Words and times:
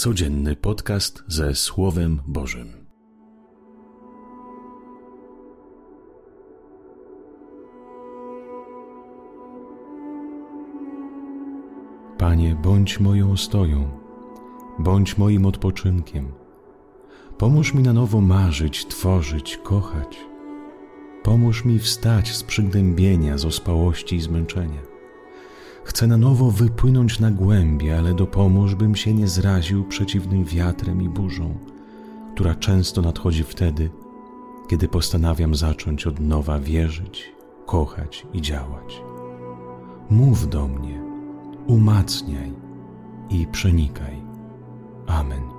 Codzienny 0.00 0.56
podcast 0.56 1.22
ze 1.28 1.54
Słowem 1.54 2.20
Bożym. 2.26 2.72
Panie, 12.18 12.56
bądź 12.62 13.00
moją 13.00 13.32
ostoją, 13.32 13.88
bądź 14.78 15.18
moim 15.18 15.46
odpoczynkiem. 15.46 16.32
Pomóż 17.38 17.74
mi 17.74 17.82
na 17.82 17.92
nowo 17.92 18.20
marzyć, 18.20 18.86
tworzyć, 18.86 19.56
kochać. 19.56 20.18
Pomóż 21.22 21.64
mi 21.64 21.78
wstać 21.78 22.32
z 22.32 22.42
przygnębienia, 22.42 23.38
z 23.38 23.44
ospałości 23.44 24.16
i 24.16 24.20
zmęczenia 24.20 24.89
Chcę 25.84 26.06
na 26.06 26.16
nowo 26.16 26.50
wypłynąć 26.50 27.20
na 27.20 27.30
głębie, 27.30 27.98
ale 27.98 28.14
dopomóż, 28.14 28.74
bym 28.74 28.96
się 28.96 29.14
nie 29.14 29.28
zraził 29.28 29.84
przeciwnym 29.84 30.44
wiatrem 30.44 31.02
i 31.02 31.08
burzą, 31.08 31.58
która 32.34 32.54
często 32.54 33.02
nadchodzi 33.02 33.44
wtedy, 33.44 33.90
kiedy 34.68 34.88
postanawiam 34.88 35.54
zacząć 35.54 36.06
od 36.06 36.20
nowa 36.20 36.58
wierzyć, 36.58 37.32
kochać 37.66 38.26
i 38.32 38.42
działać. 38.42 39.02
Mów 40.10 40.48
do 40.48 40.68
mnie, 40.68 41.02
umacniaj 41.66 42.52
i 43.30 43.46
przenikaj. 43.46 44.22
Amen. 45.06 45.49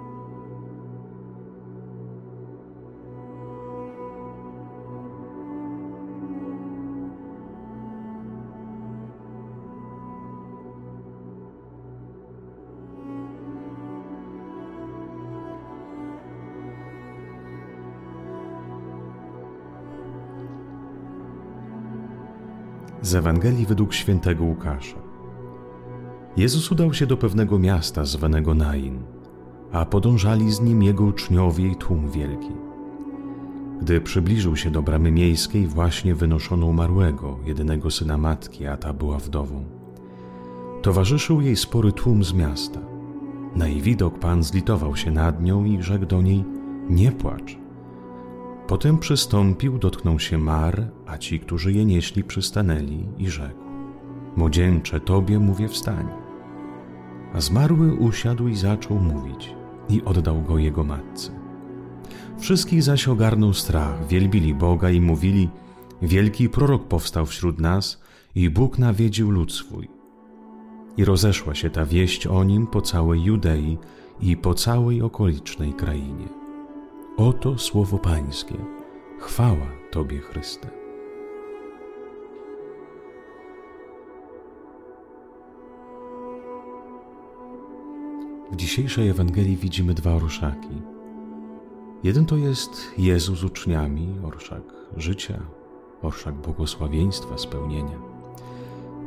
Z 23.02 23.16
Ewangelii 23.16 23.66
według 23.66 23.94
świętego 23.94 24.44
Łukasza. 24.44 24.98
Jezus 26.38 26.72
udał 26.72 26.94
się 26.94 27.08
do 27.08 27.18
pewnego 27.18 27.60
miasta 27.60 28.06
zwanego 28.06 28.54
Nain, 28.54 29.04
a 29.72 29.86
podążali 29.86 30.52
z 30.52 30.62
nim 30.62 30.84
jego 30.84 31.04
uczniowie 31.04 31.68
i 31.68 31.76
tłum 31.76 32.12
wielki. 32.12 32.52
Gdy 33.82 34.02
przybliżył 34.02 34.56
się 34.56 34.72
do 34.72 34.82
bramy 34.82 35.12
miejskiej, 35.12 35.68
właśnie 35.68 36.16
wynoszono 36.16 36.66
umarłego, 36.66 37.40
jedynego 37.46 37.92
syna 37.92 38.18
matki, 38.18 38.66
a 38.66 38.78
ta 38.78 38.94
była 38.94 39.18
wdową. 39.18 39.66
Towarzyszył 40.82 41.42
jej 41.42 41.56
spory 41.56 41.92
tłum 41.92 42.24
z 42.24 42.34
miasta. 42.34 42.80
Na 43.56 43.68
jej 43.68 43.82
widok 43.82 44.20
Pan 44.20 44.44
zlitował 44.44 44.96
się 44.96 45.12
nad 45.12 45.44
nią 45.44 45.66
i 45.66 45.82
rzekł 45.82 46.06
do 46.06 46.22
niej: 46.22 46.44
Nie 46.90 47.12
płacz. 47.12 47.61
Potem 48.72 48.98
przystąpił, 48.98 49.78
dotknął 49.78 50.20
się 50.20 50.38
mar, 50.38 50.92
a 51.08 51.18
ci, 51.18 51.40
którzy 51.40 51.74
je 51.74 51.86
nieśli, 51.86 52.24
przystanęli 52.24 53.08
i 53.18 53.30
rzekł: 53.30 53.64
Młodzieńcze, 54.36 55.00
tobie 55.00 55.40
mówię 55.40 55.68
wstań. 55.68 56.08
A 57.34 57.42
zmarły 57.42 57.94
usiadł 57.94 58.48
i 58.48 58.56
zaczął 58.56 59.00
mówić, 59.00 59.56
i 59.90 60.02
oddał 60.04 60.42
go 60.42 60.58
jego 60.58 60.84
matce. 60.84 61.32
Wszystkich 62.40 62.84
zaś 62.84 63.08
ogarnął 63.08 63.54
strach, 63.54 64.08
wielbili 64.08 64.54
Boga 64.54 64.90
i 64.90 65.02
mówili: 65.02 65.50
Wielki 66.02 66.50
prorok 66.50 66.88
powstał 66.88 67.26
wśród 67.26 67.60
nas, 67.60 68.02
i 68.36 68.50
Bóg 68.50 68.80
nawiedził 68.80 69.32
lud 69.32 69.54
swój. 69.54 69.90
I 70.98 71.06
rozeszła 71.06 71.56
się 71.56 71.70
ta 71.70 71.86
wieść 71.86 72.28
o 72.28 72.44
nim 72.44 72.68
po 72.68 72.82
całej 72.82 73.24
Judei 73.24 73.78
i 74.22 74.38
po 74.38 74.54
całej 74.54 75.02
okolicznej 75.02 75.74
krainie. 75.74 76.41
Oto 77.18 77.58
słowo 77.58 77.98
Pańskie. 77.98 78.56
Chwała 79.20 79.68
Tobie, 79.92 80.20
Chryste. 80.20 80.70
W 88.52 88.56
dzisiejszej 88.56 89.10
Ewangelii 89.10 89.58
widzimy 89.58 89.94
dwa 89.94 90.12
orszaki. 90.12 90.82
Jeden 92.04 92.26
to 92.26 92.38
jest 92.38 92.92
Jezus 92.98 93.40
z 93.40 93.44
uczniami, 93.44 94.16
orszak 94.24 94.64
życia, 94.98 95.40
orszak 96.02 96.36
błogosławieństwa, 96.36 97.38
spełnienia. 97.38 98.00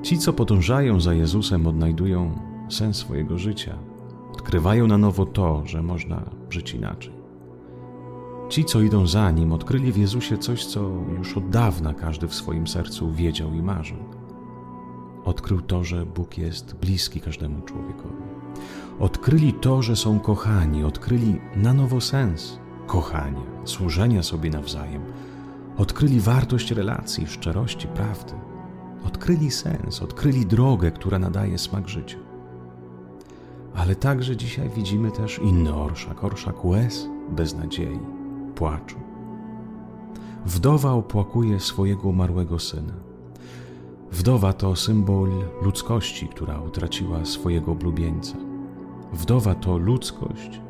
Ci, 0.03 0.19
co 0.19 0.32
podążają 0.32 1.00
za 1.00 1.15
Jezusem, 1.15 1.66
odnajdują 1.66 2.38
sens 2.69 2.97
swojego 2.97 3.38
życia, 3.38 3.78
odkrywają 4.32 4.86
na 4.86 4.98
nowo 4.98 5.26
to, 5.26 5.62
że 5.66 5.82
można 5.82 6.22
żyć 6.50 6.75
inaczej. 6.75 7.23
Ci, 8.49 8.65
co 8.65 8.81
idą 8.81 9.06
za 9.06 9.31
nim, 9.31 9.53
odkryli 9.53 9.93
w 9.93 9.97
Jezusie 9.97 10.38
coś, 10.38 10.66
co 10.66 10.91
już 11.19 11.37
od 11.37 11.49
dawna 11.50 11.94
każdy 11.94 12.28
w 12.28 12.34
swoim 12.34 12.66
sercu 12.66 13.12
wiedział 13.12 13.55
i 13.55 13.62
marzył. 13.62 13.99
Odkrył 15.25 15.60
to, 15.60 15.84
że 15.84 16.06
Bóg 16.06 16.38
jest 16.38 16.75
bliski 16.75 17.21
każdemu 17.21 17.62
człowiekowi. 17.62 18.22
Odkryli 18.99 19.53
to, 19.53 19.83
że 19.83 19.97
są 19.97 20.21
kochani, 20.21 20.84
odkryli 20.84 21.41
na 21.56 21.75
nowo 21.75 22.00
sens 22.00 22.59
kochania, 22.87 23.41
służenia 23.65 24.22
sobie 24.22 24.50
nawzajem. 24.50 25.03
Odkryli 25.77 26.21
wartość 26.21 26.71
relacji, 26.71 27.27
szczerości, 27.27 27.88
prawdy. 27.88 28.33
Odkryli 29.06 29.50
sens, 29.50 30.03
odkryli 30.03 30.47
drogę, 30.47 30.91
która 30.91 31.19
nadaje 31.19 31.59
smak 31.59 31.88
życia. 31.88 32.19
Ale 33.75 33.97
także 33.97 34.37
dzisiaj 34.37 34.71
widzimy 34.77 35.10
też 35.10 35.38
inny 35.38 35.75
orszak, 35.75 36.25
orszak 36.25 36.65
łez, 36.65 37.09
beznadziei 37.31 38.23
płaczu. 38.54 38.97
Wdowa 40.47 40.92
opłakuje 40.92 41.60
swojego 41.60 42.09
umarłego 42.09 42.59
syna. 42.59 42.94
Wdowa 44.12 44.53
to 44.53 44.76
symbol 44.76 45.31
ludzkości, 45.62 46.28
która 46.28 46.60
utraciła 46.60 47.25
swojego 47.25 47.72
oblubieńca. 47.72 48.37
Wdowa 49.12 49.54
to 49.54 49.78
ludzkość, 49.78 50.60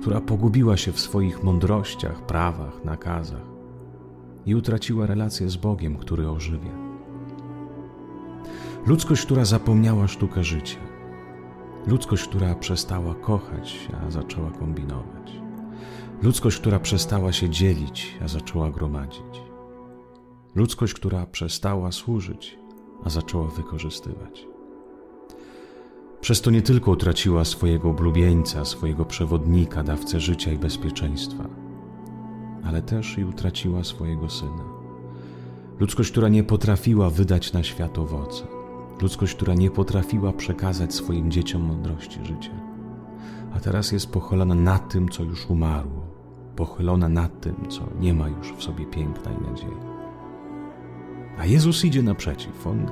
która 0.00 0.20
pogubiła 0.20 0.76
się 0.76 0.92
w 0.92 1.00
swoich 1.00 1.42
mądrościach, 1.42 2.26
prawach, 2.26 2.84
nakazach 2.84 3.54
i 4.46 4.54
utraciła 4.54 5.06
relację 5.06 5.50
z 5.50 5.56
Bogiem, 5.56 5.96
który 5.96 6.30
ożywia. 6.30 6.72
Ludzkość, 8.86 9.22
która 9.22 9.44
zapomniała 9.44 10.08
sztukę 10.08 10.44
życia. 10.44 10.78
Ludzkość, 11.86 12.28
która 12.28 12.54
przestała 12.54 13.14
kochać, 13.14 13.88
a 14.06 14.10
zaczęła 14.10 14.50
kombinować. 14.50 15.43
Ludzkość, 16.22 16.58
która 16.58 16.80
przestała 16.80 17.32
się 17.32 17.50
dzielić, 17.50 18.18
a 18.24 18.28
zaczęła 18.28 18.70
gromadzić. 18.70 19.42
Ludzkość, 20.54 20.94
która 20.94 21.26
przestała 21.26 21.92
służyć, 21.92 22.58
a 23.04 23.10
zaczęła 23.10 23.48
wykorzystywać. 23.48 24.46
Przez 26.20 26.40
to 26.40 26.50
nie 26.50 26.62
tylko 26.62 26.90
utraciła 26.90 27.44
swojego 27.44 27.90
oblubieńca, 27.90 28.64
swojego 28.64 29.04
przewodnika, 29.04 29.82
dawcę 29.82 30.20
życia 30.20 30.52
i 30.52 30.58
bezpieczeństwa, 30.58 31.44
ale 32.64 32.82
też 32.82 33.18
i 33.18 33.24
utraciła 33.24 33.84
swojego 33.84 34.30
syna. 34.30 34.64
Ludzkość, 35.80 36.10
która 36.10 36.28
nie 36.28 36.44
potrafiła 36.44 37.10
wydać 37.10 37.52
na 37.52 37.62
świat 37.62 37.98
owoce. 37.98 38.46
Ludzkość, 39.02 39.34
która 39.34 39.54
nie 39.54 39.70
potrafiła 39.70 40.32
przekazać 40.32 40.94
swoim 40.94 41.30
dzieciom 41.30 41.62
mądrości 41.62 42.24
życia. 42.24 42.60
A 43.54 43.60
teraz 43.60 43.92
jest 43.92 44.10
pochylona 44.10 44.54
na 44.54 44.78
tym, 44.78 45.08
co 45.08 45.22
już 45.22 45.50
umarło, 45.50 46.03
pochylona 46.56 47.08
nad 47.08 47.40
tym, 47.40 47.54
co 47.68 47.82
nie 48.00 48.14
ma 48.14 48.28
już 48.28 48.52
w 48.52 48.62
sobie 48.62 48.86
piękna 48.86 49.30
i 49.32 49.50
nadziei. 49.50 49.94
A 51.38 51.46
Jezus 51.46 51.84
idzie 51.84 52.02
naprzeciw. 52.02 52.66
On 52.66 52.86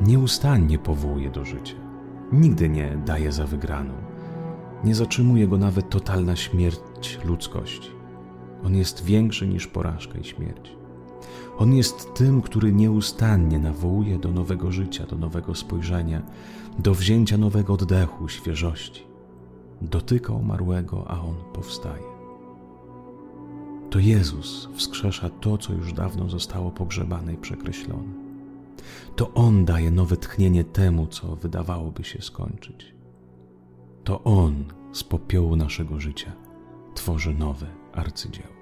nieustannie 0.00 0.78
powołuje 0.78 1.30
do 1.30 1.44
życia. 1.44 1.74
Nigdy 2.32 2.68
nie 2.68 2.98
daje 3.06 3.32
za 3.32 3.46
wygraną. 3.46 3.94
Nie 4.84 4.94
zatrzymuje 4.94 5.48
go 5.48 5.58
nawet 5.58 5.90
totalna 5.90 6.36
śmierć 6.36 7.18
ludzkości. 7.24 7.90
On 8.64 8.74
jest 8.74 9.04
większy 9.04 9.48
niż 9.48 9.66
porażka 9.66 10.18
i 10.18 10.24
śmierć. 10.24 10.76
On 11.58 11.74
jest 11.74 12.14
tym, 12.14 12.42
który 12.42 12.72
nieustannie 12.72 13.58
nawołuje 13.58 14.18
do 14.18 14.30
nowego 14.32 14.72
życia, 14.72 15.06
do 15.06 15.16
nowego 15.16 15.54
spojrzenia, 15.54 16.22
do 16.78 16.94
wzięcia 16.94 17.38
nowego 17.38 17.72
oddechu, 17.72 18.28
świeżości. 18.28 19.06
Dotyka 19.82 20.32
umarłego, 20.32 21.10
a 21.10 21.20
on 21.20 21.34
powstaje. 21.52 22.11
To 23.92 23.98
Jezus 23.98 24.68
wskrzesza 24.74 25.30
to, 25.30 25.58
co 25.58 25.72
już 25.72 25.92
dawno 25.92 26.28
zostało 26.28 26.70
pogrzebane 26.70 27.34
i 27.34 27.36
przekreślone. 27.36 28.12
To 29.16 29.34
On 29.34 29.64
daje 29.64 29.90
nowe 29.90 30.16
tchnienie 30.16 30.64
temu, 30.64 31.06
co 31.06 31.36
wydawałoby 31.36 32.04
się 32.04 32.22
skończyć. 32.22 32.94
To 34.04 34.24
On 34.24 34.64
z 34.92 35.04
popiołu 35.04 35.56
naszego 35.56 36.00
życia 36.00 36.32
tworzy 36.94 37.34
nowe 37.34 37.66
arcydzieło. 37.92 38.61